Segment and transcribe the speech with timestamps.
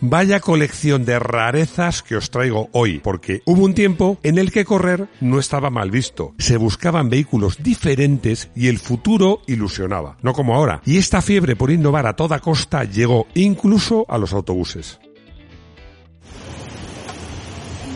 [0.00, 4.64] Vaya colección de rarezas que os traigo hoy, porque hubo un tiempo en el que
[4.64, 6.34] correr no estaba mal visto.
[6.38, 10.82] Se buscaban vehículos diferentes y el futuro ilusionaba, no como ahora.
[10.84, 14.98] Y esta fiebre por innovar a toda costa llegó incluso a los autobuses.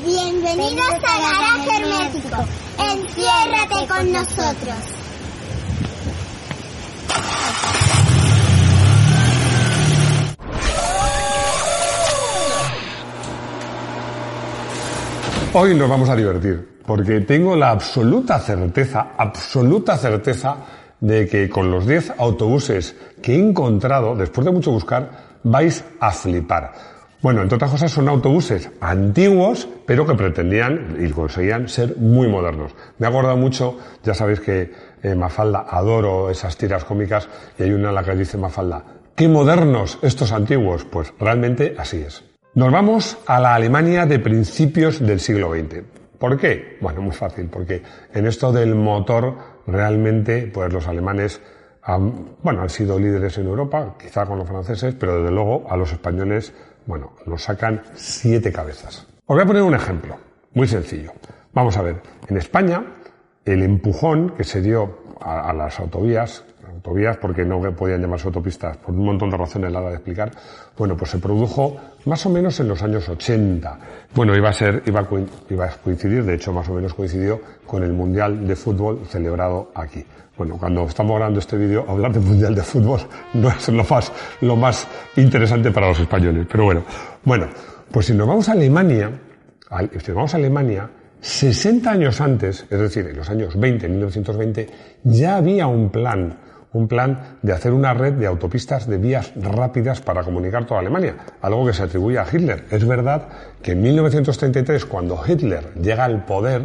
[0.04, 2.44] Bienvenidos a Garaje Hermético.
[2.78, 4.98] Enciérrate con nosotros.
[15.60, 20.56] Hoy nos vamos a divertir, porque tengo la absoluta certeza, absoluta certeza
[21.00, 25.10] de que con los 10 autobuses que he encontrado, después de mucho buscar,
[25.42, 26.74] vais a flipar.
[27.20, 32.70] Bueno, entre otras cosas son autobuses antiguos, pero que pretendían y conseguían ser muy modernos.
[32.98, 37.72] Me ha acordado mucho, ya sabéis que eh, Mafalda, adoro esas tiras cómicas, y hay
[37.72, 38.84] una en la que dice Mafalda,
[39.16, 42.27] qué modernos estos antiguos, pues realmente así es.
[42.58, 45.84] Nos vamos a la Alemania de principios del siglo XX.
[46.18, 46.76] ¿Por qué?
[46.80, 49.36] Bueno, muy fácil, porque en esto del motor
[49.68, 51.40] realmente, pues los alemanes
[51.84, 55.76] han, bueno, han sido líderes en Europa, quizá con los franceses, pero desde luego a
[55.76, 56.52] los españoles,
[56.84, 59.06] bueno, nos sacan siete cabezas.
[59.26, 60.16] Os voy a poner un ejemplo,
[60.54, 61.12] muy sencillo.
[61.52, 62.82] Vamos a ver, en España,
[63.52, 68.94] el empujón que se dio a, las autovías, autovías porque no podían llamarse autopistas por
[68.94, 70.30] un montón de razones la hora de explicar,
[70.76, 73.78] bueno, pues se produjo más o menos en los años 80.
[74.14, 75.08] Bueno, iba a ser, iba a,
[75.50, 79.72] iba a coincidir, de hecho más o menos coincidió con el Mundial de Fútbol celebrado
[79.74, 80.04] aquí.
[80.36, 83.00] Bueno, cuando estamos grabando este vídeo, hablar del Mundial de Fútbol
[83.34, 86.82] no es lo más, lo más interesante para los españoles, pero bueno.
[87.24, 87.46] Bueno,
[87.90, 89.10] pues si nos vamos a Alemania,
[89.90, 90.88] si nos vamos a Alemania,
[91.20, 94.68] 60 años antes, es decir, en los años 20, 1920,
[95.04, 96.36] ya había un plan
[96.72, 101.16] un plan de hacer una red de autopistas de vías rápidas para comunicar toda Alemania,
[101.40, 102.66] algo que se atribuye a Hitler.
[102.70, 103.28] Es verdad
[103.62, 106.62] que en 1933, cuando Hitler llega al poder,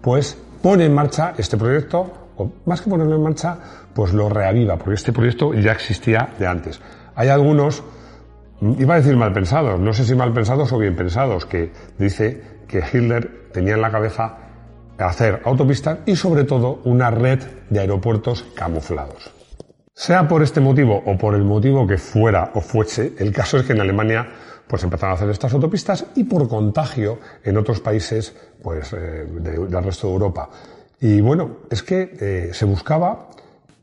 [0.00, 3.58] pues pone en marcha este proyecto, o más que ponerlo en marcha,
[3.94, 6.80] pues lo reaviva, porque este proyecto ya existía de antes.
[7.14, 7.82] Hay algunos,
[8.60, 12.55] iba a decir mal pensados, no sé si mal pensados o bien pensados, que dice
[12.66, 14.38] que Hitler tenía en la cabeza
[14.98, 17.40] hacer autopistas y sobre todo una red
[17.70, 19.30] de aeropuertos camuflados.
[19.94, 23.64] Sea por este motivo o por el motivo que fuera o fuese, el caso es
[23.64, 24.26] que en Alemania
[24.66, 29.84] pues empezaron a hacer estas autopistas y por contagio en otros países pues eh, del
[29.84, 30.50] resto de Europa.
[31.00, 33.28] Y bueno, es que eh, se buscaba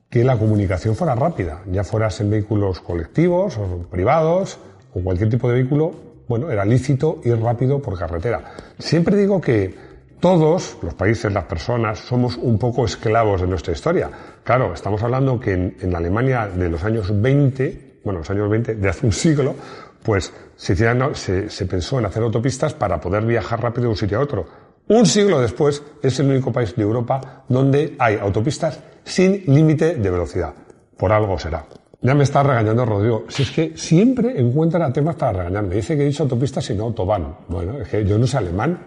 [0.09, 4.59] que la comunicación fuera rápida, ya fueras en vehículos colectivos o privados
[4.93, 8.55] o cualquier tipo de vehículo, bueno, era lícito ir rápido por carretera.
[8.79, 9.71] Siempre digo que
[10.19, 14.09] todos, los países, las personas, somos un poco esclavos de nuestra historia.
[14.43, 18.73] Claro, estamos hablando que en, la Alemania de los años 20, bueno, los años 20,
[18.73, 19.53] de hace un siglo,
[20.01, 24.21] pues se, se pensó en hacer autopistas para poder viajar rápido de un sitio a
[24.21, 24.47] otro.
[24.87, 30.09] Un siglo después es el único país de Europa donde hay autopistas sin límite de
[30.09, 30.55] velocidad.
[30.97, 31.63] Por algo será.
[32.03, 33.23] Ya me está regañando Rodrigo.
[33.29, 35.75] Si es que siempre encuentra temas para regañarme.
[35.75, 37.33] Dice que he dicho autopistas y no autobahn.
[37.47, 38.77] Bueno, es que yo no sé alemán.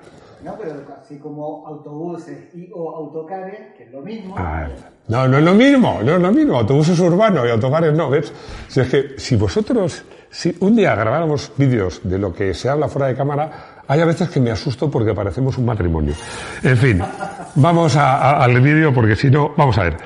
[0.44, 4.34] No, pero así como autobuses y o autocares, que es lo mismo.
[4.36, 4.68] Ah,
[5.08, 6.58] no, no es lo mismo, no es lo mismo.
[6.58, 8.30] Autobuses urbanos y autocares no, ¿ves?
[8.68, 12.86] Si es que si vosotros, si un día grabáramos vídeos de lo que se habla
[12.86, 16.12] fuera de cámara, hay a veces que me asusto porque parecemos un matrimonio.
[16.62, 17.02] En fin,
[17.54, 19.96] vamos al vídeo porque si no, vamos a ver.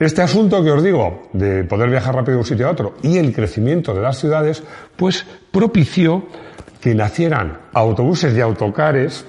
[0.00, 3.18] Este asunto que os digo, de poder viajar rápido de un sitio a otro y
[3.18, 4.62] el crecimiento de las ciudades,
[4.96, 6.26] pues propició
[6.80, 9.26] que nacieran autobuses y autocares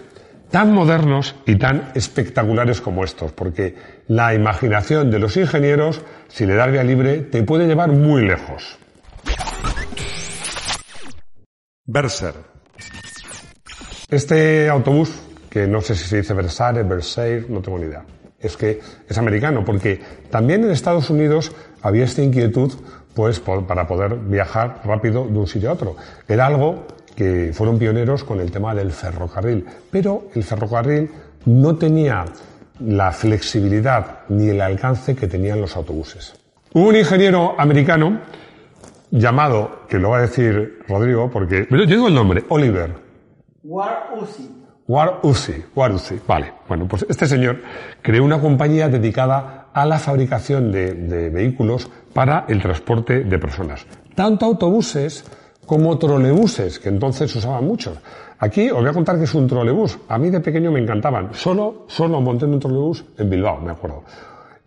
[0.49, 3.75] tan modernos y tan espectaculares como estos, porque
[4.07, 8.77] la imaginación de los ingenieros, si le das vía libre, te puede llevar muy lejos.
[11.83, 12.35] Berser.
[14.09, 18.05] Este autobús, que no sé si se dice Versailles, Versailles, no tengo ni idea,
[18.41, 19.99] es que es americano, porque
[20.29, 21.51] también en Estados Unidos
[21.81, 22.71] había esta inquietud
[23.13, 25.95] pues para poder viajar rápido de un sitio a otro.
[26.27, 26.85] Era algo
[27.15, 31.09] que fueron pioneros con el tema del ferrocarril, pero el ferrocarril
[31.45, 32.25] no tenía
[32.79, 36.33] la flexibilidad ni el alcance que tenían los autobuses.
[36.73, 38.21] Hubo un ingeniero americano
[39.11, 42.91] llamado, que lo va a decir Rodrigo, porque yo digo el nombre, Oliver.
[43.63, 44.60] War Uzi.
[44.87, 46.19] War Uzi, War Uzi.
[46.27, 47.61] Vale, bueno, pues este señor
[48.01, 53.85] creó una compañía dedicada a la fabricación de, de vehículos para el transporte de personas.
[54.15, 55.23] Tanto autobuses
[55.65, 57.97] como trolebuses, que entonces usaban muchos.
[58.39, 59.99] Aquí os voy a contar que es un trolebús.
[60.09, 61.29] A mí de pequeño me encantaban.
[61.33, 64.03] Solo, solo monté en un trolebús en Bilbao, me acuerdo.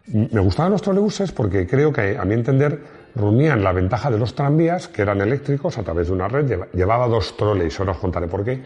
[0.07, 2.81] Me gustaban los trolebuses porque creo que, a mi entender,
[3.15, 7.09] reunían la ventaja de los tranvías, que eran eléctricos a través de una red, llevaba
[7.09, 8.63] dos troles, ahora os contaré por qué,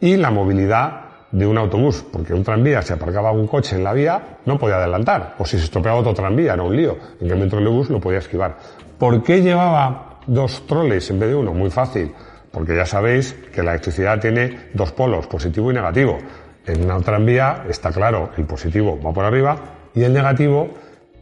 [0.00, 3.92] y la movilidad de un autobús, porque un tranvía, si aparcaba un coche en la
[3.92, 6.96] vía, no podía adelantar, o si se estropeaba otro tranvía, era un lío.
[7.20, 8.56] En cambio, un trolebús lo podía esquivar.
[8.98, 11.54] ¿Por qué llevaba dos troles en vez de uno?
[11.54, 12.12] Muy fácil,
[12.50, 16.18] porque ya sabéis que la electricidad tiene dos polos, positivo y negativo.
[16.66, 19.56] En una tranvía está claro, el positivo va por arriba
[19.94, 20.68] y el negativo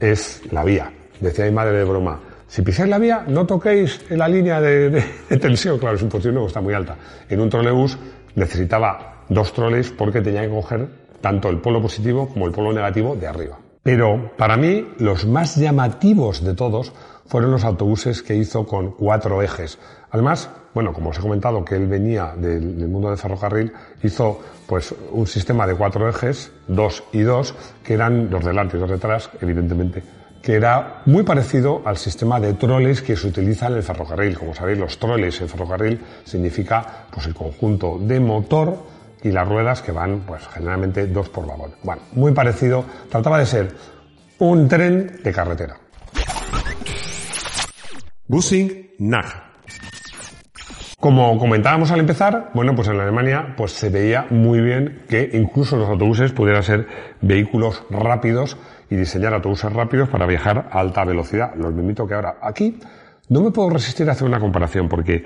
[0.01, 0.91] es la vía.
[1.21, 5.05] Decía mi madre de broma, si pisáis la vía, no toquéis en la línea de,
[5.39, 5.79] tensión.
[5.79, 6.97] Claro, es imposible porque está muy alta.
[7.29, 7.99] En un trolebús
[8.35, 10.89] necesitaba dos troles porque tenía que coger
[11.21, 13.59] tanto el polo positivo como el polo negativo de arriba.
[13.83, 16.93] Pero para mí los más llamativos de todos
[17.27, 19.79] fueron los autobuses que hizo con cuatro ejes.
[20.11, 23.73] Además, bueno, como os he comentado que él venía del, mundo del ferrocarril,
[24.03, 27.55] hizo pues un sistema de cuatro ejes, dos y dos,
[27.85, 30.03] que eran los delante y los detrás, evidentemente,
[30.49, 34.39] que era muy parecido al sistema de troles que se utiliza en el ferrocarril.
[34.39, 38.79] Como sabéis, los troles en ferrocarril significa pues el conjunto de motor
[39.23, 41.73] y las ruedas que van pues generalmente dos por vagón.
[41.83, 43.75] Bueno, muy parecido, trataba de ser
[44.39, 45.77] un tren de carretera.
[48.27, 49.27] Busing Nag.
[50.99, 55.77] Como comentábamos al empezar, bueno, pues en Alemania pues se veía muy bien que incluso
[55.77, 56.89] los autobuses pudieran ser
[57.21, 58.57] vehículos rápidos
[58.91, 61.55] y diseñar autobuses rápidos para viajar a alta velocidad.
[61.57, 62.79] Los invito que ahora aquí
[63.29, 65.25] no me puedo resistir a hacer una comparación porque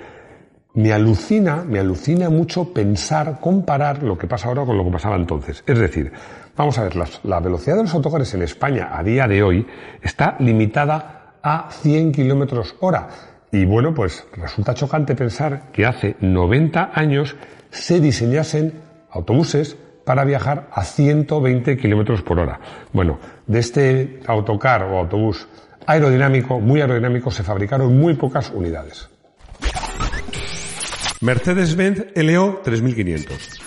[0.75, 5.15] me alucina, me alucina mucho pensar, comparar lo que pasa ahora con lo que pasaba
[5.15, 5.63] entonces.
[5.67, 6.11] Es decir,
[6.57, 9.67] vamos a ver, la, velocidad de los autocares en España a día de hoy
[10.01, 13.07] está limitada a 100 kilómetros hora.
[13.51, 17.35] Y bueno, pues resulta chocante pensar que hace 90 años
[17.69, 18.81] se diseñasen
[19.11, 22.59] autobuses para viajar a 120 kilómetros por hora.
[22.91, 25.47] Bueno, de este autocar o autobús
[25.85, 29.09] aerodinámico, muy aerodinámico, se fabricaron muy pocas unidades.
[31.21, 33.63] Mercedes-Benz LO 3500.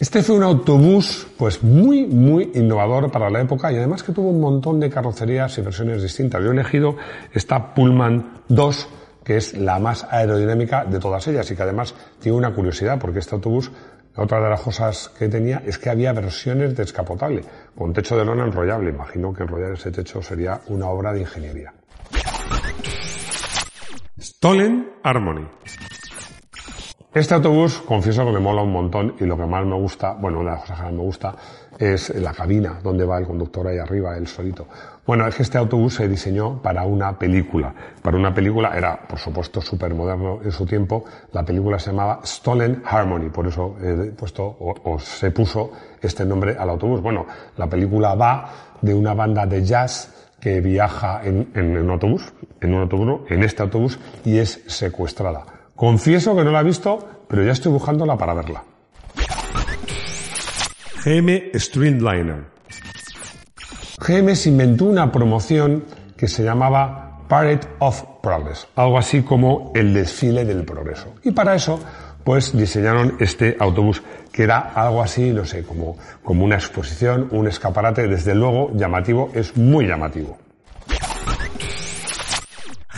[0.00, 4.30] Este fue un autobús pues muy, muy innovador para la época y además que tuvo
[4.30, 6.42] un montón de carrocerías y versiones distintas.
[6.42, 6.96] Yo he elegido
[7.32, 8.88] esta Pullman 2,
[9.22, 13.20] que es la más aerodinámica de todas ellas y que además tiene una curiosidad porque
[13.20, 13.70] este autobús,
[14.16, 17.44] otra de las cosas que tenía es que había versiones descapotable,
[17.74, 18.90] con techo de lona enrollable.
[18.90, 21.72] Imagino que enrollar ese techo sería una obra de ingeniería.
[24.20, 25.48] Stolen Harmony.
[27.14, 30.40] Este autobús, confieso que me mola un montón y lo que más me gusta, bueno,
[30.40, 31.36] una de las cosas que más me gusta
[31.78, 34.66] es la cabina donde va el conductor ahí arriba, él solito.
[35.04, 37.74] Bueno, es que este autobús se diseñó para una película.
[38.02, 41.04] Para una película era, por supuesto, súper moderno en su tiempo.
[41.32, 46.56] La película se llamaba Stolen Harmony, por eso he puesto o, se puso este nombre
[46.56, 47.00] al autobús.
[47.02, 47.26] Bueno,
[47.56, 48.48] la película va
[48.80, 53.42] de una banda de jazz que viaja en, en un autobús, en un autobús, en
[53.42, 55.44] este autobús y es secuestrada.
[55.74, 58.62] Confieso que no la he visto, pero ya estoy buscándola para verla.
[61.04, 62.44] GM Streamliner.
[63.98, 65.84] GM se inventó una promoción
[66.16, 71.12] que se llamaba Parade of Progress, algo así como el desfile del progreso.
[71.24, 71.80] Y para eso,
[72.22, 77.48] pues diseñaron este autobús, que era algo así, no sé, como, como una exposición, un
[77.48, 80.38] escaparate, desde luego llamativo, es muy llamativo.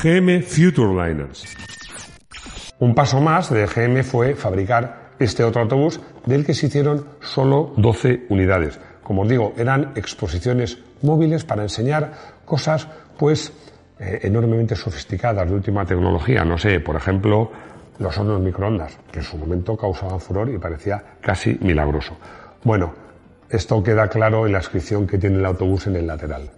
[0.02, 1.56] GM Futureliners.
[2.80, 7.72] Un paso más de GM fue fabricar este otro autobús del que se hicieron solo
[7.76, 8.78] 12 unidades.
[9.02, 12.12] Como os digo, eran exposiciones móviles para enseñar
[12.44, 13.52] cosas pues
[13.98, 16.44] eh, enormemente sofisticadas de última tecnología.
[16.44, 17.50] No sé, por ejemplo,
[17.98, 22.16] los hornos microondas, que en su momento causaban furor y parecía casi milagroso.
[22.64, 22.94] Bueno,
[23.48, 26.50] esto queda claro en la inscripción que tiene el autobús en el lateral.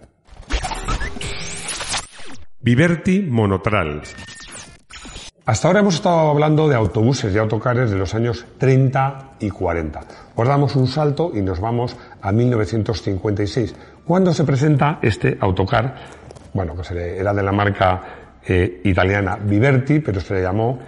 [2.59, 4.01] Viverti Monotral.
[5.47, 10.01] Hasta ahora hemos estado hablando de autobuses y autocares de los años 30 y 40.
[10.35, 13.73] Os damos un salto y nos vamos a 1956,
[14.05, 15.95] cuando se presenta este autocar,
[16.53, 18.03] bueno, que era de la marca
[18.45, 20.79] eh, italiana Viverti, pero se le llamó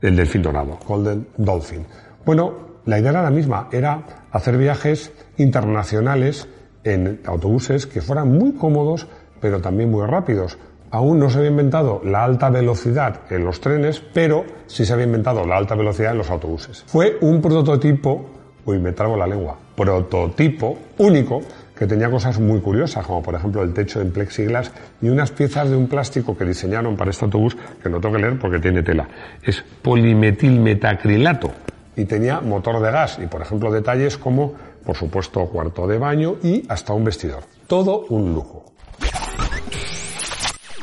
[0.00, 1.86] el Delfín Dorado, Golden Dolphin.
[2.26, 6.48] Bueno, la idea era la misma, era hacer viajes internacionales
[6.82, 9.06] en autobuses que fueran muy cómodos,
[9.40, 10.58] pero también muy rápidos
[10.90, 15.06] aún no se había inventado la alta velocidad en los trenes, pero sí se había
[15.06, 16.84] inventado la alta velocidad en los autobuses.
[16.86, 18.26] Fue un prototipo,
[18.64, 21.42] uy, me trago la lengua, prototipo único
[21.80, 24.70] que tenía cosas muy curiosas, como por ejemplo el techo en plexiglas
[25.00, 28.20] y unas piezas de un plástico que diseñaron para este autobús, que no tengo que
[28.20, 29.08] leer porque tiene tela.
[29.42, 31.50] Es polimetilmetacrilato
[31.96, 34.52] y tenía motor de gas y por ejemplo detalles como,
[34.84, 37.44] por supuesto, cuarto de baño y hasta un vestidor.
[37.66, 38.70] Todo un lujo.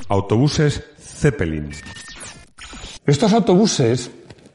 [0.10, 1.70] Autobuses Zeppelin.
[3.06, 4.10] Estos autobuses,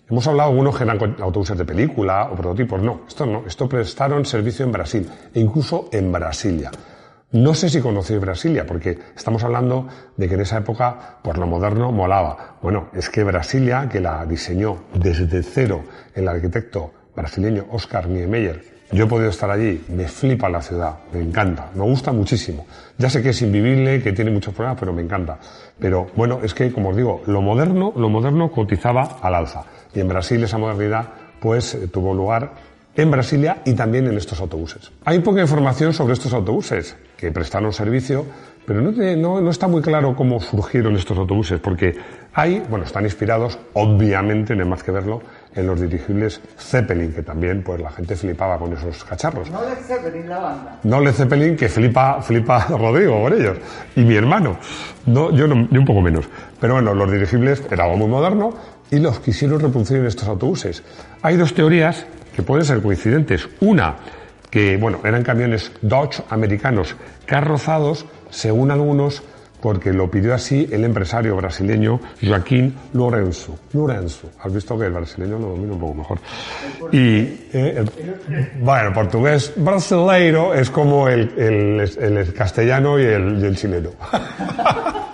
[0.08, 4.24] hemos hablado algunos que eran autobuses de película o prototipos, no, esto no, esto prestaron
[4.24, 6.70] servicio en Brasil e incluso en Brasilia.
[7.32, 11.46] No sé si conocéis Brasilia, porque estamos hablando de que en esa época, pues lo
[11.46, 12.56] moderno molaba.
[12.62, 19.04] Bueno, es que Brasilia, que la diseñó desde cero el arquitecto brasileño Oscar Niemeyer, yo
[19.04, 22.66] he podido estar allí, me flipa la ciudad, me encanta, me gusta muchísimo.
[22.98, 25.38] Ya sé que es invivible, que tiene muchos problemas, pero me encanta.
[25.78, 29.64] Pero bueno, es que, como os digo, lo moderno, lo moderno cotizaba al alza.
[29.94, 31.08] Y en Brasil esa modernidad,
[31.40, 32.52] pues, eh, tuvo lugar
[32.94, 34.92] en Brasilia y también en estos autobuses.
[35.06, 38.26] Hay poca información sobre estos autobuses que prestaron servicio,
[38.66, 41.94] pero no, no está muy claro cómo surgieron estos autobuses, porque
[42.34, 45.22] hay, bueno, están inspirados, obviamente, no hay más que verlo,
[45.54, 49.50] en los dirigibles Zeppelin, que también, pues la gente flipaba con esos cacharros.
[49.50, 50.78] No Led Zeppelin, la banda.
[50.82, 53.58] No Led Zeppelin, que flipa, flipa Rodrigo con ellos.
[53.96, 54.56] Y mi hermano.
[55.06, 56.26] No, yo, no, yo un poco menos.
[56.60, 58.54] Pero bueno, los dirigibles era algo muy moderno
[58.90, 60.82] y los quisieron reproducir en estos autobuses.
[61.22, 63.48] Hay dos teorías que pueden ser coincidentes.
[63.60, 63.96] Una,
[64.50, 66.96] que bueno, eran camiones Dodge americanos
[67.26, 69.22] carrozados, según algunos,
[69.62, 73.56] porque lo pidió así el empresario brasileño Joaquín Lourenço.
[73.72, 74.28] Lourenço.
[74.42, 76.18] Has visto que el brasileño lo domina un poco mejor.
[76.92, 77.20] Y,
[77.52, 83.56] eh, el- bueno, portugués brasileiro es como el, el- el castellano y el, y el
[83.56, 83.90] chileno.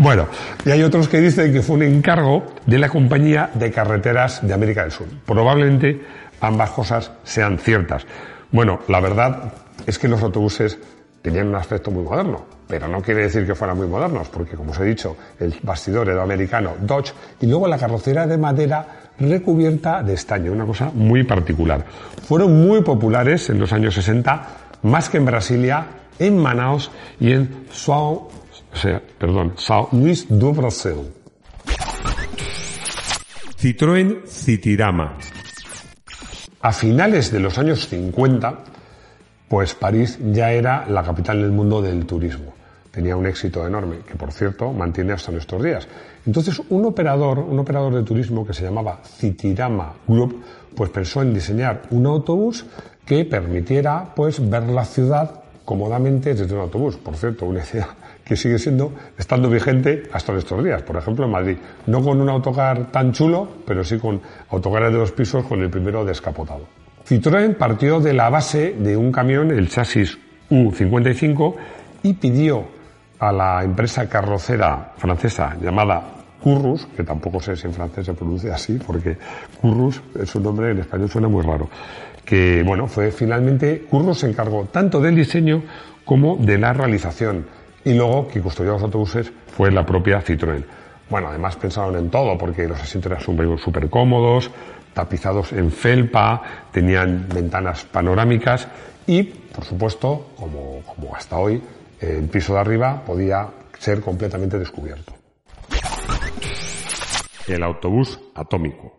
[0.00, 0.28] Bueno,
[0.64, 4.54] y hay otros que dicen que fue un encargo de la compañía de carreteras de
[4.54, 5.08] América del Sur.
[5.26, 6.00] Probablemente
[6.40, 8.06] ambas cosas sean ciertas.
[8.52, 9.52] Bueno, la verdad
[9.86, 10.78] es que los autobuses
[11.20, 14.72] tenían un aspecto muy moderno, pero no quiere decir que fueran muy modernos, porque como
[14.72, 18.86] os he dicho, el bastidor era americano Dodge y luego la carrocera de madera
[19.18, 21.84] recubierta de estaño, una cosa muy particular.
[22.28, 24.48] Fueron muy populares en los años 60,
[24.82, 25.86] más que en Brasilia,
[26.18, 28.28] en Manaus y en São
[28.72, 31.10] o sea, perdón, São Luís do Brasil.
[33.56, 35.16] Citroën Citirama.
[36.60, 38.64] A finales de los años 50,
[39.48, 42.57] pues París ya era la capital del mundo del turismo.
[42.90, 45.86] Tenía un éxito enorme, que por cierto mantiene hasta nuestros días.
[46.26, 50.42] Entonces, un operador, un operador de turismo que se llamaba Citirama Group,
[50.74, 52.64] pues pensó en diseñar un autobús
[53.04, 56.96] que permitiera pues ver la ciudad cómodamente desde un autobús.
[56.96, 57.88] Por cierto, una idea
[58.24, 60.82] que sigue siendo, estando vigente hasta nuestros días.
[60.82, 61.56] Por ejemplo, en Madrid.
[61.86, 65.70] No con un autocar tan chulo, pero sí con autocares de dos pisos con el
[65.70, 66.66] primero descapotado.
[67.06, 70.18] Citroën partió de la base de un camión, el chasis
[70.50, 71.54] U55,
[72.02, 72.77] y pidió
[73.18, 76.02] a la empresa carrocera francesa llamada
[76.40, 79.16] Currus, que tampoco sé si en francés se pronuncia así, porque
[79.60, 81.68] Currus es un nombre en español suena muy raro,
[82.24, 85.62] que bueno, fue finalmente Currus se encargó tanto del diseño
[86.04, 87.44] como de la realización
[87.84, 90.64] y luego quien construyó los autobuses fue la propia Citroën.
[91.10, 94.50] Bueno, además pensaron en todo, porque los asientos eran súper cómodos,
[94.92, 98.68] tapizados en felpa, tenían ventanas panorámicas
[99.06, 101.62] y, por supuesto, como, como hasta hoy,
[102.00, 105.12] el piso de arriba podía ser completamente descubierto.
[107.46, 108.98] El autobús atómico.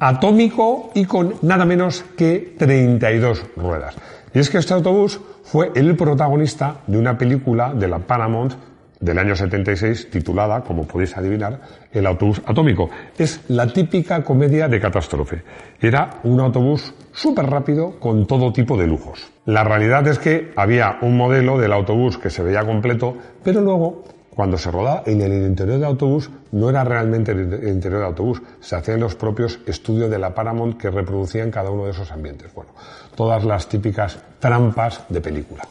[0.00, 3.96] Atómico y con nada menos que 32 ruedas.
[4.34, 8.54] Y es que este autobús fue el protagonista de una película de la Paramount
[9.00, 11.60] del año 76 titulada, como podéis adivinar,
[11.92, 12.90] El autobús atómico.
[13.16, 15.42] Es la típica comedia de catástrofe.
[15.80, 19.26] Era un autobús súper rápido con todo tipo de lujos.
[19.44, 24.04] La realidad es que había un modelo del autobús que se veía completo, pero luego
[24.36, 28.42] cuando se rodaba en el interior del autobús, no era realmente el interior del autobús,
[28.60, 32.52] se hacían los propios estudios de la Paramount que reproducían cada uno de esos ambientes.
[32.52, 32.72] Bueno,
[33.14, 35.66] todas las típicas trampas de película.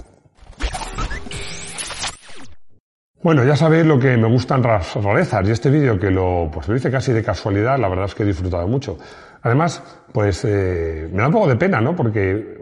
[3.25, 6.69] Bueno, ya sabéis lo que me gustan las rarezas y este vídeo que lo, pues
[6.69, 8.99] hice casi de casualidad, la verdad es que he disfrutado mucho.
[9.41, 9.81] Además,
[10.13, 11.95] pues eh, me da un poco de pena, ¿no?
[11.95, 12.55] Porque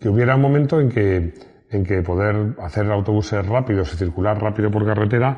[0.00, 1.34] que hubiera un momento en que,
[1.68, 5.36] en que poder hacer autobuses rápidos y circular rápido por carretera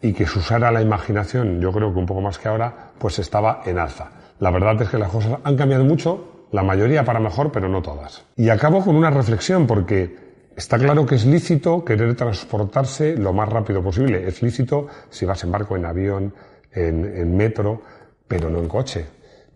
[0.00, 3.18] y que se usara la imaginación, yo creo que un poco más que ahora, pues
[3.18, 4.08] estaba en alza.
[4.38, 7.82] La verdad es que las cosas han cambiado mucho, la mayoría para mejor, pero no
[7.82, 8.24] todas.
[8.36, 10.27] Y acabo con una reflexión porque
[10.58, 14.26] Está claro que es lícito querer transportarse lo más rápido posible.
[14.26, 16.34] Es lícito si vas en barco, en avión,
[16.72, 17.80] en, metro,
[18.26, 19.06] pero no en coche.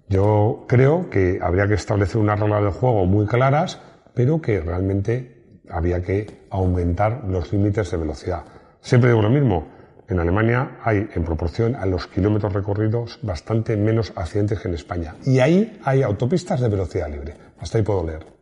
[0.09, 3.81] Yo creo que habría que establecer unas reglas de juego muy claras,
[4.15, 8.45] pero que realmente había que aumentar los límites de velocidad.
[8.81, 9.67] Siempre digo lo mismo.
[10.07, 15.17] En Alemania hay, en proporción a los kilómetros recorridos, bastante menos accidentes que en España.
[15.25, 17.35] Y ahí hay autopistas de velocidad libre.
[17.59, 18.42] Hasta ahí puedo leer.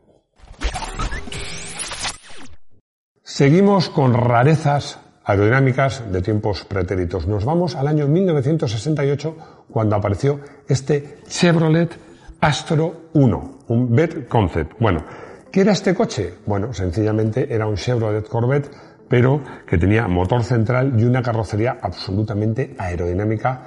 [3.32, 7.28] Seguimos con rarezas aerodinámicas de tiempos pretéritos.
[7.28, 9.36] Nos vamos al año 1968
[9.70, 11.96] cuando apareció este Chevrolet
[12.40, 14.72] Astro 1, un BET Concept.
[14.80, 15.04] Bueno,
[15.52, 16.38] ¿qué era este coche?
[16.44, 18.68] Bueno, sencillamente era un Chevrolet Corvette,
[19.08, 23.62] pero que tenía motor central y una carrocería absolutamente aerodinámica.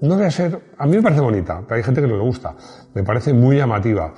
[0.00, 2.56] No debe ser, a mí me parece bonita, pero hay gente que no le gusta.
[2.94, 4.12] Me parece muy llamativa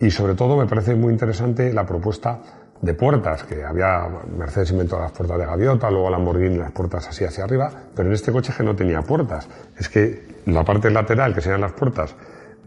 [0.00, 2.40] y sobre todo me parece muy interesante la propuesta
[2.80, 4.06] de puertas, que había
[4.36, 8.14] Mercedes inventó las puertas de gaviota, luego Lamborghini las puertas así hacia arriba, pero en
[8.14, 9.48] este coche que no tenía puertas.
[9.76, 12.14] Es que la parte lateral, que serían las puertas,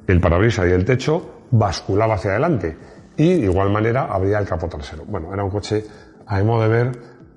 [0.08, 2.78] el parabrisas y el techo, basculaba hacia adelante.
[3.16, 5.06] Y de igual manera habría el capó trasero.
[5.06, 5.86] Bueno, era un coche,
[6.26, 6.92] a mi modo de ver,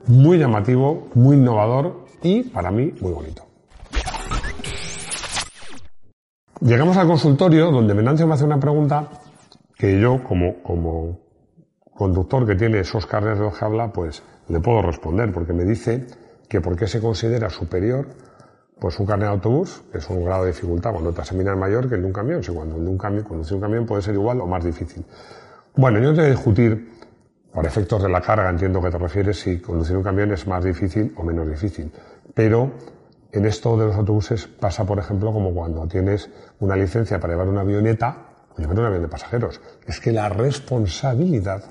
[0.07, 3.47] muy llamativo, muy innovador y, para mí, muy bonito.
[6.61, 9.09] Llegamos al consultorio donde Venancio me hace una pregunta
[9.77, 11.24] que yo, como, como
[11.95, 16.07] conductor que tiene esos carnes de habla, pues le puedo responder, porque me dice
[16.49, 18.07] que por qué se considera superior
[18.79, 21.89] pues un carnet de autobús, que es un grado de dificultad cuando te examinas mayor
[21.89, 24.41] que el de un camión, si cuando un camión, conducir un camión puede ser igual
[24.41, 25.05] o más difícil.
[25.77, 26.93] Bueno, yo te voy a discutir,
[27.53, 30.65] por efectos de la carga, entiendo que te refieres si conducir un camión es más
[30.65, 31.91] difícil o menos difícil,
[32.35, 32.73] pero
[33.31, 37.49] en esto de los autobuses pasa, por ejemplo, como cuando tienes una licencia para llevar
[37.49, 39.61] una avioneta llevar un avión de pasajeros.
[39.87, 41.65] Es que la responsabilidad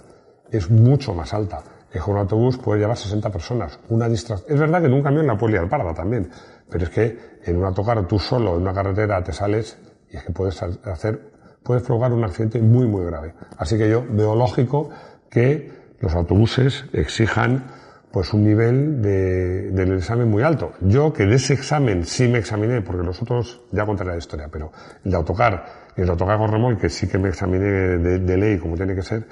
[0.53, 1.63] es mucho más alta.
[1.91, 3.79] En un autobús puede llevar 60 personas.
[3.89, 4.51] Una distracción.
[4.51, 6.29] Es verdad que en un camión la puedes liar parda también,
[6.69, 9.77] pero es que en un autocar tú solo en una carretera te sales
[10.09, 11.21] y es que puedes hacer,
[11.61, 13.33] puedes provocar un accidente muy, muy grave.
[13.57, 14.89] Así que yo veo lógico
[15.29, 17.65] que los autobuses exijan
[18.11, 20.73] pues un nivel de, del examen muy alto.
[20.81, 24.49] Yo que de ese examen sí me examiné, porque los otros ya contaré la historia,
[24.51, 24.71] pero
[25.03, 28.75] el de autocar el de autocar con remolque sí que me examiné de ley como
[28.75, 29.25] tiene que ser,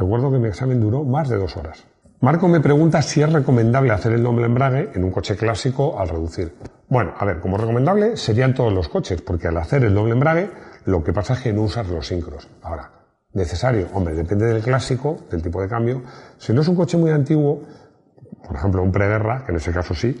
[0.00, 1.84] Recuerdo que mi examen duró más de dos horas.
[2.22, 6.08] Marco me pregunta si es recomendable hacer el doble embrague en un coche clásico al
[6.08, 6.54] reducir.
[6.88, 10.50] Bueno, a ver, como recomendable serían todos los coches, porque al hacer el doble embrague
[10.86, 12.48] lo que pasa es que no usas los sincros.
[12.62, 12.90] Ahora,
[13.34, 16.02] necesario, hombre, depende del clásico, del tipo de cambio.
[16.38, 17.60] Si no es un coche muy antiguo,
[18.46, 20.18] por ejemplo un preguerra, que en ese caso sí,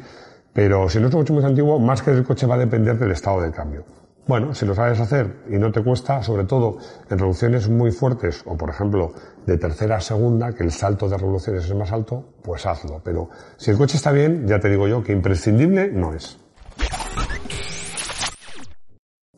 [0.52, 2.98] pero si no es un coche muy antiguo, más que del coche va a depender
[2.98, 3.86] del estado de cambio.
[4.26, 6.78] Bueno, si lo sabes hacer y no te cuesta, sobre todo
[7.08, 9.12] en revoluciones muy fuertes o, por ejemplo,
[9.46, 13.00] de tercera a segunda, que el salto de revoluciones es más alto, pues hazlo.
[13.02, 16.38] Pero si el coche está bien, ya te digo yo que imprescindible no es.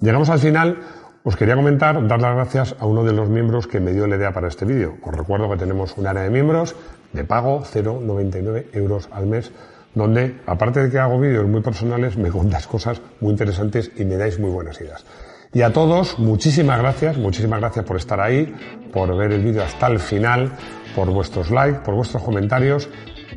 [0.00, 0.78] Llegamos al final.
[1.24, 4.16] Os quería comentar, dar las gracias a uno de los miembros que me dio la
[4.16, 4.96] idea para este vídeo.
[5.04, 6.74] Os recuerdo que tenemos un área de miembros
[7.12, 9.52] de pago, 0,99 euros al mes
[9.94, 14.16] donde, aparte de que hago vídeos muy personales, me contáis cosas muy interesantes y me
[14.16, 15.04] dais muy buenas ideas.
[15.54, 18.54] Y a todos, muchísimas gracias, muchísimas gracias por estar ahí,
[18.92, 20.52] por ver el vídeo hasta el final,
[20.96, 22.88] por vuestros likes, por vuestros comentarios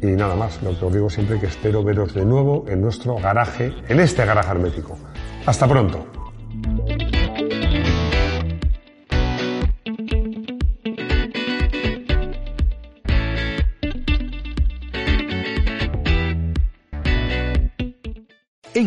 [0.01, 3.15] y nada más, lo que os digo siempre que espero veros de nuevo en nuestro
[3.15, 4.97] garaje, en este garaje hermético.
[5.45, 6.24] Hasta pronto.